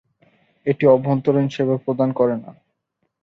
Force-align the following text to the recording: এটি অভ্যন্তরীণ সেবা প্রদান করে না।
এটি 0.65 0.83
অভ্যন্তরীণ 0.87 1.47
সেবা 1.49 1.75
প্রদান 1.77 2.09
করে 2.11 2.35
না। 2.37 2.51